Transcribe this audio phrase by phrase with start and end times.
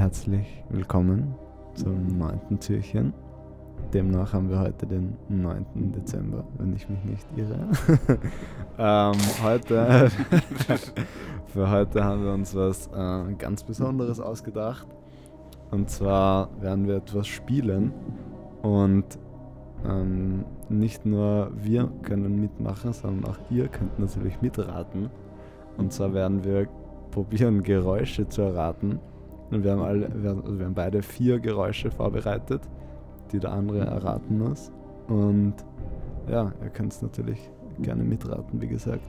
[0.00, 1.34] herzlich willkommen
[1.74, 3.12] zum neunten Türchen.
[3.92, 5.92] Demnach haben wir heute den 9.
[5.92, 7.68] Dezember, wenn ich mich nicht irre.
[8.78, 10.10] ähm, heute,
[11.48, 14.86] für heute haben wir uns was äh, ganz Besonderes ausgedacht.
[15.70, 17.92] Und zwar werden wir etwas spielen
[18.62, 19.04] und
[19.86, 25.10] ähm, nicht nur wir können mitmachen, sondern auch ihr könnt natürlich mitraten.
[25.76, 26.68] Und zwar werden wir
[27.10, 28.98] probieren, Geräusche zu erraten.
[29.50, 32.62] Und wir haben, alle, wir, also wir haben beide vier Geräusche vorbereitet,
[33.32, 34.70] die der andere erraten muss.
[35.08, 35.54] Und
[36.28, 37.50] ja, ihr könnt es natürlich
[37.80, 39.06] gerne mitraten, wie gesagt.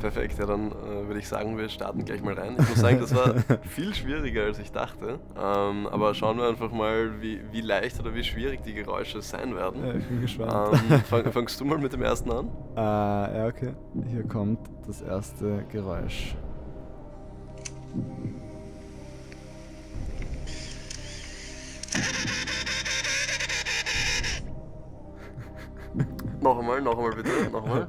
[0.00, 2.56] Perfekt, ja dann äh, würde ich sagen, wir starten gleich mal rein.
[2.58, 5.18] Ich muss sagen, das war viel schwieriger als ich dachte.
[5.36, 9.54] Ähm, aber schauen wir einfach mal, wie, wie leicht oder wie schwierig die Geräusche sein
[9.56, 9.84] werden.
[9.84, 10.82] Ja, ich bin gespannt.
[10.90, 12.48] Ähm, fang, fangst du mal mit dem ersten an?
[12.76, 12.80] Äh,
[13.38, 13.72] ja, okay.
[14.06, 16.36] Hier kommt das erste Geräusch.
[26.46, 27.88] Noch einmal, noch einmal bitte, noch einmal.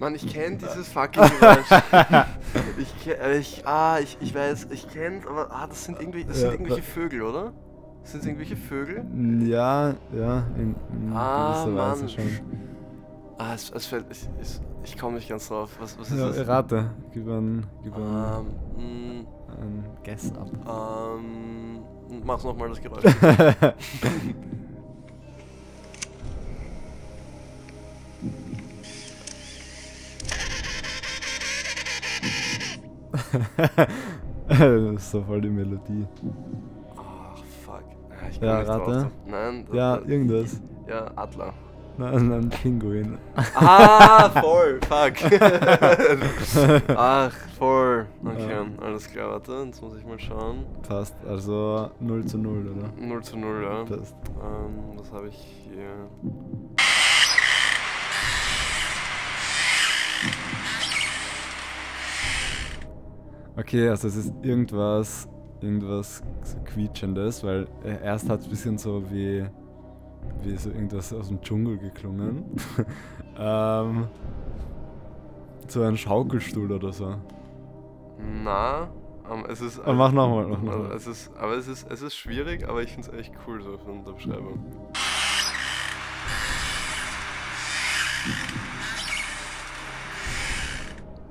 [0.00, 1.70] Mann, ich kenne dieses fucking Geräusch.
[2.78, 6.40] ich, äh, ich, ah, ich, ich weiß, ich kenn's, aber ah, das sind irgendwie, das
[6.40, 7.52] sind irgendwelche Vögel, oder?
[8.02, 9.04] Sind es irgendwelche Vögel?
[9.46, 12.08] Ja, ja, in, in Ah, gewisser Weise Mann.
[12.08, 12.24] schon.
[13.38, 15.70] Ah, es, es fällt, ich, ich, ich komme nicht ganz drauf.
[15.80, 16.46] Was, was ist Ja, das?
[16.48, 16.90] rate.
[17.12, 18.46] Gib ein, gib ein,
[18.78, 19.26] Ähm,
[19.60, 20.48] ein Guess ab.
[21.18, 21.82] ähm,
[22.24, 23.02] mach nochmal das Geräusch.
[34.48, 36.06] das ist so voll die Melodie.
[36.96, 37.82] Ach, fuck.
[38.10, 38.84] Ah, Ich Ja, rate.
[39.02, 39.06] drauf.
[39.26, 39.66] Nein.
[39.72, 40.60] Ja, irgendwas.
[40.88, 41.54] Ja, Adler.
[41.96, 43.18] Nein, ein Pinguin.
[43.54, 44.80] Ah, voll.
[44.88, 45.14] Fuck.
[46.96, 48.06] Ach, voll.
[48.24, 49.52] Okay, alles klar, warte.
[49.66, 50.64] Jetzt muss ich mal schauen.
[50.88, 52.90] Passt, also 0 zu 0, oder?
[53.00, 53.84] 0 zu 0, ja.
[53.84, 54.16] Passt.
[54.42, 55.36] Ähm, was habe ich
[55.72, 56.08] hier?
[63.56, 65.28] Okay, also es ist irgendwas,
[65.60, 69.46] irgendwas so quietschendes, weil äh, erst hat es ein bisschen so wie,
[70.42, 72.44] wie so irgendwas aus dem Dschungel geklungen.
[73.38, 74.06] ähm,
[75.68, 77.14] so ein Schaukelstuhl oder so.
[78.44, 78.88] Na,
[79.30, 79.80] ähm, es ist.
[79.80, 80.96] Aber mach nochmal, mach Also, nochmal.
[80.96, 83.78] es ist, aber es ist, es ist schwierig, aber ich finde es echt cool so
[83.78, 84.58] von der Beschreibung.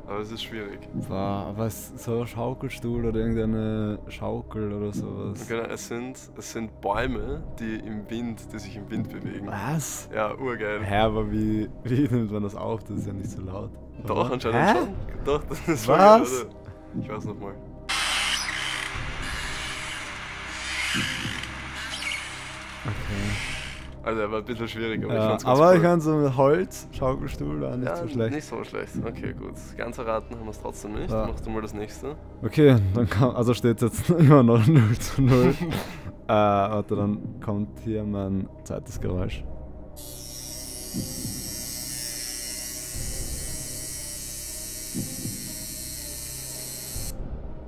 [0.05, 0.79] Aber es ist schwierig.
[1.07, 5.47] War was so ein Schaukelstuhl oder irgendeine Schaukel oder sowas.
[5.47, 9.47] Genau, es sind, es sind Bäume, die im Wind, die sich im Wind bewegen.
[9.47, 10.09] Was?
[10.13, 10.83] Ja, urgeil.
[10.83, 12.83] Hä, aber wie, wie nimmt man das auf?
[12.83, 13.71] Das ist ja nicht so laut.
[14.05, 14.33] Doch, oder?
[14.33, 14.73] anscheinend Hä?
[14.73, 14.95] schon.
[15.23, 16.47] Doch, das ist Was?
[16.99, 17.53] Ich weiß noch mal.
[22.85, 23.52] Okay.
[24.03, 25.75] Also er war ein bisschen schwierig, aber ich Ja, fand's ganz aber cool.
[25.77, 28.35] ich kann so mit Holz, Schaukelstuhl war nicht ja, so schlecht.
[28.35, 28.91] nicht so schlecht.
[29.05, 29.53] Okay, gut.
[29.77, 31.09] Ganz erraten haben wir es trotzdem nicht.
[31.09, 31.25] Ja.
[31.27, 32.15] Machst du mal das nächste.
[32.43, 35.45] Okay, dann kann, also steht jetzt immer noch 0 zu 0.
[36.27, 39.43] äh, warte, dann kommt hier mein zweites Geräusch.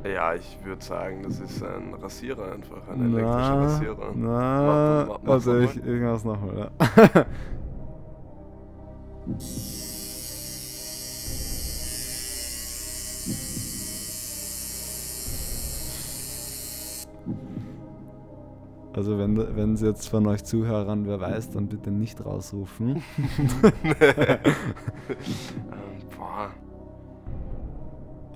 [0.06, 4.12] Ja, ich würde sagen, das ist ein Rasierer einfach, ein elektrischer Rasierer.
[4.14, 4.26] Na,
[4.68, 7.26] Mach- mach- mach's also ich, mach's nochmal, ja.
[18.94, 23.04] Also wenn, wenn es jetzt von euch Zuhörern wer weiß, dann bitte nicht rausrufen.
[23.64, 24.40] ähm,
[26.18, 26.50] boah.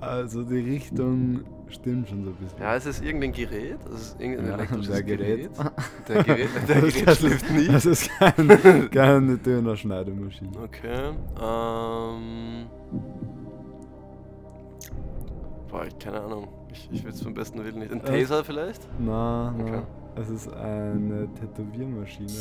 [0.00, 2.60] Also die Richtung stimmt schon so ein bisschen.
[2.60, 3.78] Ja, es ist irgendein Gerät.
[3.94, 5.50] Es ist irgendein Ja, elektrisches der Gerät.
[6.08, 7.72] Der Gerät, der Das Gerät ist- schläft nicht.
[7.72, 10.50] Das ist kein, keine Dönerschneidemaschine.
[10.62, 11.10] Okay.
[11.40, 12.66] Ähm.
[15.70, 16.48] Boah, ich, keine Ahnung.
[16.72, 17.92] Ich, ich will es vom besten Willen nicht.
[17.92, 18.80] Ein Äh, Taser vielleicht?
[18.98, 19.64] Na, na.
[19.64, 19.82] Okay.
[20.16, 22.28] Es ist eine Tätowiermaschine.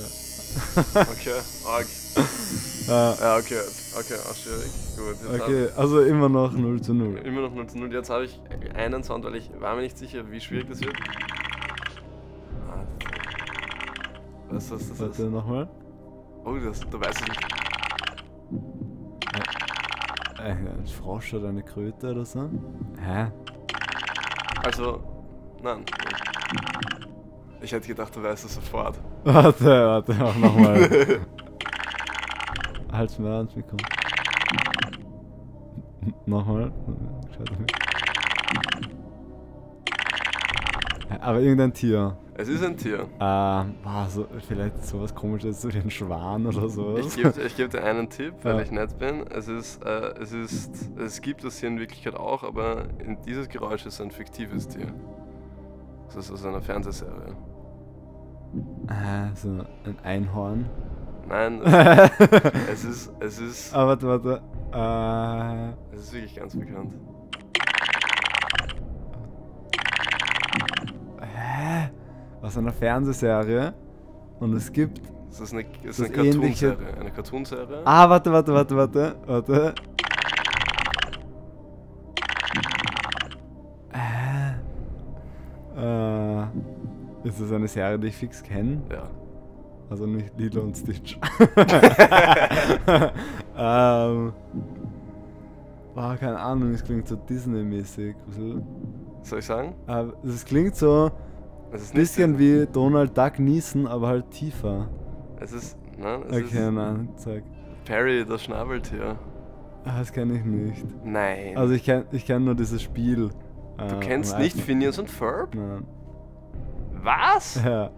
[0.96, 1.86] Okay, arg.
[2.88, 3.60] Äh, Ja, okay,
[4.00, 4.72] okay, auch schwierig.
[4.98, 7.18] Gut, jetzt okay, also immer noch 0 zu hab 0.
[7.20, 7.94] ich immer noch 0 zu 0.
[7.94, 8.40] Jetzt habe ich
[8.76, 10.96] einen Sound, weil ich war mir nicht sicher, wie schwierig das wird.
[12.68, 12.84] Ah,
[14.50, 15.70] Was was das Warte nochmal.
[16.46, 17.42] Oh, das, du weißt es nicht.
[20.40, 22.50] Äh, ein Frosch oder eine Kröte oder so?
[23.00, 23.28] Hä?
[24.70, 25.02] Also,
[25.64, 25.84] nein.
[27.60, 29.00] Ich hätte gedacht, du weißt es sofort.
[29.24, 31.22] Warte, warte, auch nochmal.
[32.92, 33.78] Halt's mir ans Mikro.
[36.28, 36.72] Nochmal.
[41.20, 42.16] Aber irgendein Tier.
[42.40, 43.00] Es ist ein Tier.
[43.20, 47.06] Ähm, boah, so, vielleicht sowas komisches, so wie ein Schwan oder sowas.
[47.08, 48.62] Ich gebe geb dir einen Tipp, weil Ja.
[48.62, 49.28] ich nett bin.
[49.28, 53.50] Es ist, äh, es ist, es gibt das hier in Wirklichkeit auch, aber in dieses
[53.50, 54.88] Geräusch ist ein fiktives Tier.
[56.08, 57.36] Das ist aus einer Fernsehserie.
[58.88, 59.50] Äh, so
[59.84, 60.70] ein Einhorn.
[61.28, 62.10] Nein, Aber
[62.72, 64.42] es ist, es ist, warte, warte.
[64.72, 66.94] Äh, es ist wirklich ganz bekannt.
[72.42, 73.74] Aus einer Fernsehserie.
[74.40, 75.02] Und es gibt.
[75.30, 77.00] Es ist eine, Das ist eine ähnliche- Cartoonserie.
[77.00, 77.82] Eine Cartoonserie.
[77.86, 79.16] Ah, warte, warte, warte, warte.
[79.28, 79.76] Warte.
[85.76, 85.78] Äh.
[85.78, 86.44] Äh.
[87.24, 88.82] Ist das eine Serie, die ich fix kenne?
[88.92, 89.04] Ja.
[89.90, 91.18] Also nicht Lilo und Stitch.
[93.58, 94.34] ähm.
[95.96, 98.16] Boah, keine Ahnung, es klingt so Disney-mäßig.
[99.24, 99.74] Soll ich sagen?
[99.88, 101.12] Äh, Es klingt so
[101.72, 104.90] bisschen nicht, wie Donald Duck niesen, aber halt tiefer.
[105.40, 107.44] Es ist, nein, es Okay, ist nein, sag.
[107.86, 109.18] Perry, das Schnabeltier.
[109.86, 110.86] Ah, das kenne ich nicht.
[111.06, 111.58] Nein.
[111.58, 113.30] Also ich kenne ich kenn nur dieses Spiel.
[113.78, 114.60] du äh, kennst nicht.
[114.60, 115.56] Phineas und Ferb?
[115.56, 115.86] Nein.
[117.02, 117.64] Was?
[117.64, 117.92] Ja.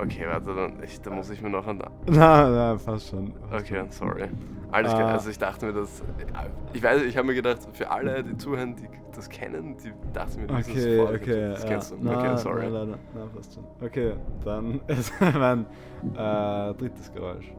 [0.00, 1.78] Okay, warte, dann, ich, da muss ich mir noch ein.
[2.06, 3.32] Nein, nein, fast schon.
[3.50, 3.90] Fast Okay, schon.
[3.90, 4.28] sorry.
[4.70, 5.12] Alles Ah.
[5.14, 6.02] also ich dachte mir, dass.
[6.72, 10.42] Ich weiß, ich habe mir gedacht, für alle, die zuhören, die das kennen, die dachten
[10.42, 11.48] mir, wissen Okay, sofort, okay.
[11.50, 11.68] Das ja.
[11.70, 11.96] kennst du.
[12.00, 12.66] Na, okay, sorry.
[12.70, 12.98] Na, leider.
[13.14, 13.64] Na, fast schon.
[13.80, 14.12] Okay,
[14.44, 15.66] dann ist mein
[16.14, 17.52] äh, drittes Geräusch.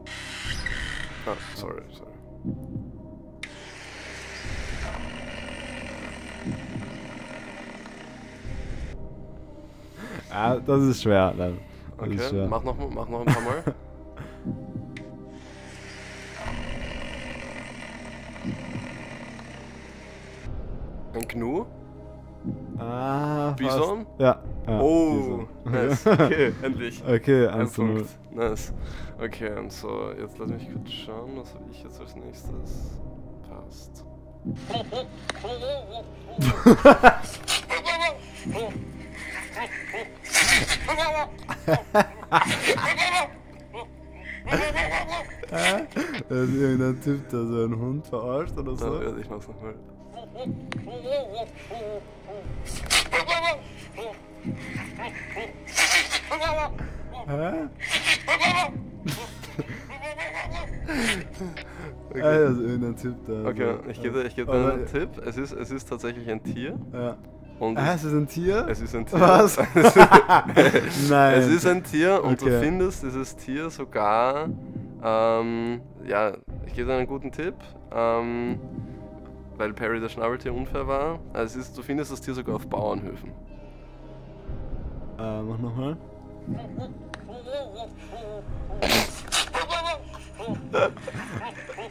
[1.26, 2.10] Ah, sorry, sorry.
[10.30, 11.34] Ah, das ist schwer.
[11.36, 11.58] Nein.
[12.00, 12.48] Das ist Okay, schwer.
[12.48, 13.62] mach noch, mach noch ein paar Mal.
[21.12, 21.66] Ein Gnu?
[22.78, 24.06] Ah, Bison?
[24.06, 24.20] Fast.
[24.20, 24.42] Ja.
[24.66, 25.48] ja oh, Bison.
[25.64, 26.06] nice.
[26.06, 27.02] Okay, endlich.
[27.06, 27.94] Okay, Ein 1 zu 0.
[27.96, 28.34] Punkt.
[28.34, 28.72] Nice.
[29.20, 32.98] Okay, und so, jetzt lass mich kurz schauen, was habe ich jetzt als nächstes?
[33.48, 34.04] Passt.
[46.28, 49.74] Das ist irgendein Typ, der so einen Hund verarscht oder So, ja, ich mach's nochmal.
[57.26, 57.68] Hä?
[62.10, 63.44] Okay, das ist irgendein Typ, der.
[63.44, 65.10] okay ich gebe dir, ich geb dir einen Tipp.
[65.24, 66.78] Es ist, es ist tatsächlich ein Tier.
[66.92, 67.16] Ja.
[67.60, 68.66] Und Ah, es, ist ein Tier?
[68.68, 69.20] es ist ein Tier.
[69.20, 69.58] Was?
[71.10, 71.34] Nein.
[71.34, 72.58] Es ist ein Tier und du Okay.
[72.60, 74.48] findest dieses Tier sogar,
[75.04, 76.32] ähm, ja,
[76.66, 77.54] ich gebe dir einen guten Tipp,
[77.94, 78.58] ähm,
[79.58, 81.18] weil Perry das Schnabeltier unfair war.
[81.34, 83.30] Also es ist, du findest das Tier sogar auf Bauernhöfen.
[85.18, 85.98] Äh, mach nochmal.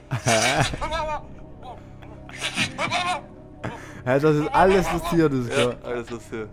[4.06, 6.48] Hä, das ist alles das Tier, das ist Ja, alles das Tier.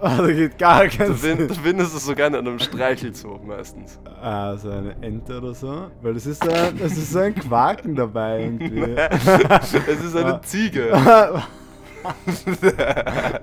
[0.00, 1.48] Ah, da geht gar kein Sinn.
[1.48, 3.98] du findest es sogar in einem Streichelzoo meistens.
[4.20, 5.90] Ah, so eine Ente oder so.
[6.02, 8.82] Weil das ist ein, ist so ein Quaken dabei irgendwie.
[9.00, 10.40] es ist eine.
[10.42, 10.90] Ziege.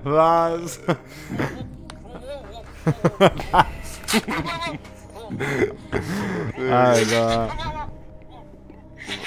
[0.04, 0.80] Was?
[6.70, 7.48] Alter.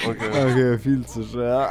[0.06, 0.50] Okay.
[0.50, 1.70] Okay, viel zu schwer.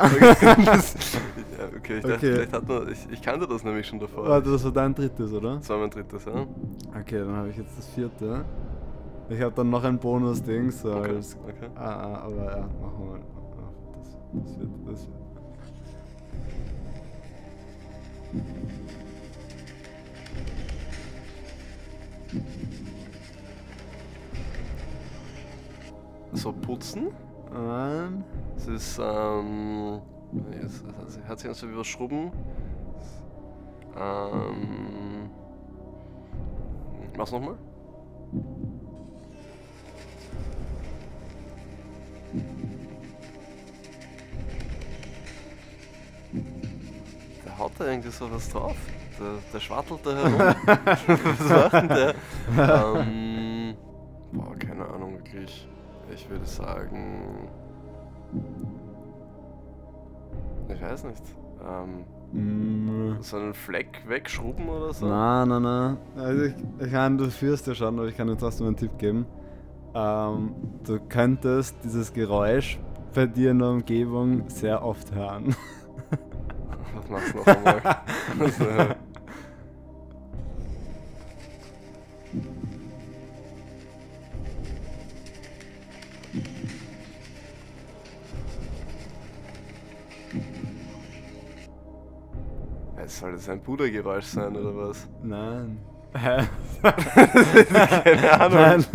[1.58, 2.34] Ja, okay, ich dachte, Okay.
[2.34, 2.92] vielleicht hat man.
[2.92, 4.28] Ich, ich kannte das nämlich schon davor.
[4.28, 5.56] Warte, das war dein drittes, oder?
[5.58, 6.46] Das war mein drittes, ja?
[7.00, 8.44] Okay, dann habe ich jetzt das vierte.
[9.30, 11.16] Ich habe dann noch ein Bonus-Ding, so Okay.
[11.16, 11.36] als.
[11.44, 11.68] okay.
[11.76, 13.20] Ah, ah, aber ja, machen wir mal.
[14.34, 14.70] Das, das wird.
[14.86, 15.16] Das wird.
[26.34, 27.08] So putzen.
[27.54, 28.24] Nein.
[28.58, 30.02] Es ist, ähm.
[30.62, 30.84] Jetzt,
[31.28, 32.32] hat sich also überschrubben.
[33.98, 35.30] Ähm.
[37.18, 37.56] Mach's nochmal.
[47.46, 48.76] Der haut da irgendwie so was drauf.
[49.18, 50.40] Der, der schwattelt da herum.
[51.08, 52.16] was macht denn der?
[52.58, 53.76] ähm,
[54.34, 55.68] boah, keine Ahnung, wirklich.
[56.14, 57.48] Ich würde sagen.
[60.70, 61.24] Ich weiß nicht.
[61.68, 65.06] Ähm, Mm, so einen Fleck wegschrubben oder so?
[65.06, 65.98] Na, na, na.
[66.18, 68.98] Also ich, ich kann, du führst ja schon, aber ich kann dir trotzdem einen Tipp
[68.98, 69.26] geben.
[69.94, 70.52] ähm,
[70.84, 72.78] du könntest dieses Geräusch
[73.14, 75.56] bei dir in der Umgebung sehr oft hören.
[76.94, 77.82] Was machst du noch einmal?
[78.40, 78.66] Also,
[93.16, 95.08] soll das ein Pudergeräusch sein oder was?
[95.24, 95.80] Nein.
[96.14, 96.48] Keine
[98.40, 98.58] Ahnung.
[98.58, 98.86] Nein.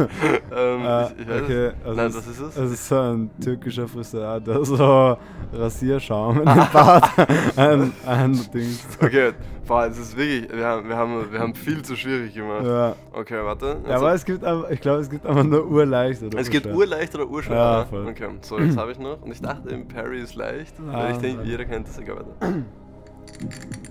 [0.57, 2.57] Ähm, Äh, ich, ich okay, also Nein, was ist es?
[2.57, 5.17] Es ist so ein türkischer Friseur, der so
[5.53, 7.11] Rasierschaum in den Bart
[7.57, 8.87] ein, ein Dings.
[9.03, 9.33] Okay,
[9.67, 12.65] boah, es ist wirklich, wir haben, wir haben, wir haben viel zu schwierig gemacht.
[12.65, 12.97] Ja.
[13.13, 13.67] Okay, warte.
[13.85, 16.75] ja, also- aber es gibt ich glaube, es gibt aber nur urleicht oder Es urschwer.
[16.75, 17.55] urleicht oder urschwer?
[17.57, 18.07] Ja, voll.
[18.07, 19.21] Okay, so jetzt habe ich noch.
[19.21, 20.75] Und ich dachte eben, Parry ist leicht.
[20.91, 21.51] Ah, weil ich denke, voll.
[21.51, 22.55] jeder kennt das, egal weiter.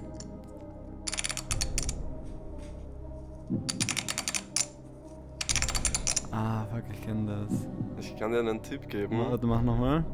[6.42, 7.68] Ah, fuck, ich kenne das.
[8.00, 9.20] Ich kann dir einen Tipp geben.
[9.20, 10.06] Warte, mach nochmal.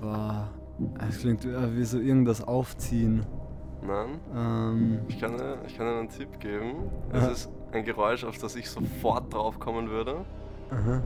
[0.00, 0.48] Boah,
[1.08, 3.26] es klingt wie wie so irgendwas aufziehen.
[3.82, 4.20] Nein?
[4.34, 6.90] Ähm, Ich kann, dir, ich kann dir einen Tipp geben.
[7.12, 7.30] Es Aha.
[7.30, 10.24] ist ein Geräusch, auf das ich sofort drauf kommen würde.
[10.70, 11.02] aha.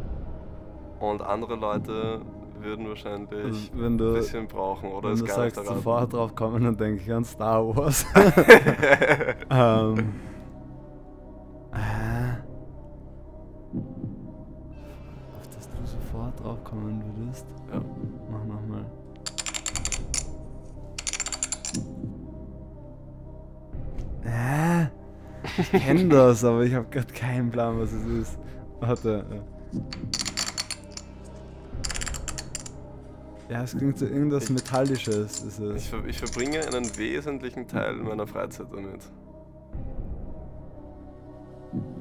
[1.00, 2.20] Und andere Leute
[2.62, 6.64] würden wahrscheinlich Also, wenn du, ein bisschen brauchen oder wenn du sagst, sofort drauf kommen,
[6.64, 8.06] dann denke ich an Star Wars.
[8.14, 10.12] ähm,
[11.72, 12.32] äh,
[15.36, 17.46] auf das du sofort drauf kommen würdest.
[17.72, 17.80] Ja.
[18.30, 18.84] Mach nochmal.
[24.24, 24.84] Äh,
[25.58, 28.38] ich kenn das, aber ich habe gerade keinen Plan, was es ist.
[28.80, 29.24] Warte.
[29.30, 29.42] Ja.
[33.48, 35.42] Ja, es klingt so irgendwas Ich- Metallisches.
[35.44, 35.76] Ist es.
[35.76, 39.00] Ich, ver ich verbringe einen wesentlichen Teil meiner Freizeit damit.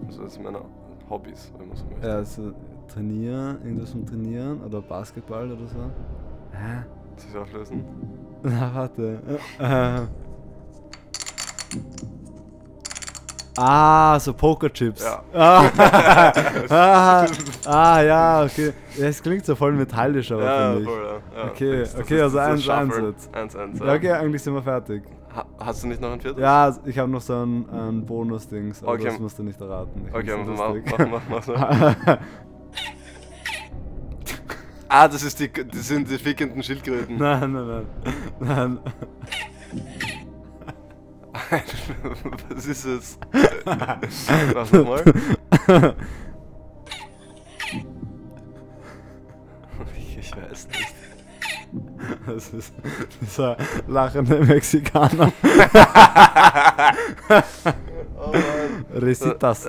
[0.08, 0.62] Also das sind meine
[1.10, 2.08] Hobbys, wenn man so möchte.
[2.08, 2.52] Ja, also
[2.88, 5.78] trainieren, irgendwas vom Trainieren oder Basketball oder so.
[6.52, 6.84] Hä?
[7.18, 7.84] Soll ich auflösen?
[8.44, 9.20] Na, warte.
[13.64, 15.04] Ah, so Pokerchips.
[15.04, 15.22] Ja.
[15.34, 15.72] Ah,
[16.70, 17.26] ah,
[17.66, 18.74] ah, ja, okay.
[19.00, 20.88] Es klingt so voll metallisch, aber Ja, finde ich.
[20.90, 21.04] voll,
[21.36, 21.38] ja.
[21.44, 21.50] ja.
[21.52, 23.36] Okay, Das- das okay, ist also eins, eins jetzt.
[23.36, 25.04] Eins, eins, Ja, okay, eigentlich sind wir fertig.
[25.36, 26.42] Ha hast du nicht noch ein viertes?
[26.42, 29.06] Ja, ich habe noch so ein, ein Bonus-Dings, aber Okay.
[29.06, 30.08] das musst du nicht erraten.
[30.10, 32.18] Ich Okay, mach, mach, mach, mach.
[34.94, 37.18] Ah, das, ist die, das sind die fickenden Schildkröten.
[37.18, 37.86] nein, nein, nein.
[38.42, 38.80] Nein.
[42.50, 43.20] Was ist es?
[43.66, 45.04] Mach nochmal.
[49.98, 50.96] Ich, ich weiß nicht.
[52.26, 52.74] Das ist
[53.22, 53.56] dieser
[53.88, 55.32] lachende Mexikaner.
[58.92, 59.04] Oh Mann.
[59.04, 59.66] Resitas.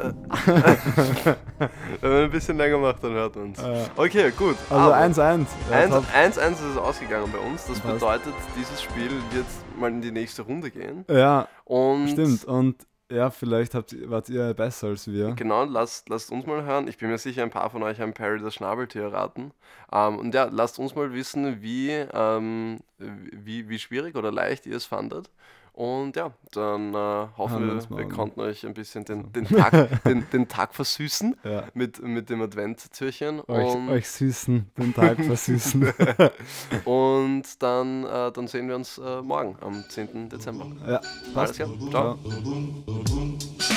[2.00, 3.62] Wenn man ein bisschen länger macht, dann hört man es.
[3.62, 4.56] Äh, Okay, gut.
[4.68, 5.46] Also aber 1-1.
[5.70, 6.04] Ja, 1 top.
[6.14, 7.66] 1 1 ist es ausgegangen bei uns.
[7.66, 9.46] Das bedeutet, dieses Spiel wird
[9.78, 11.04] mal in die nächste Runde gehen.
[11.08, 12.44] ja, Und stimmt.
[12.44, 12.76] Und
[13.10, 15.32] ja, vielleicht habt, wart ihr besser als wir.
[15.34, 16.88] Genau, lasst, lasst uns mal hören.
[16.88, 19.52] Ich bin mir sicher, ein paar von euch haben Perry das Schnabeltier erraten.
[19.92, 24.76] Ähm, und ja, lasst uns mal wissen, wie, ähm, wie, wie schwierig oder leicht ihr
[24.76, 25.30] es fandet.
[25.74, 30.28] Und ja, dann äh, hoffen wir wir, konnten euch ein bisschen den, den, Tag, den,
[30.30, 31.64] den Tag versüßen Ja.
[31.72, 33.40] mit, mit dem Adventtürchen.
[33.48, 35.92] Euch, Und, euch süßen, den Tag versüßen.
[36.84, 40.28] und dann, äh, dann sehen wir uns äh, morgen am 10.
[40.28, 40.66] Dezember.
[40.86, 41.54] ja, Alles passt.
[41.54, 42.18] klar, ciao.
[42.18, 43.71] Ciao.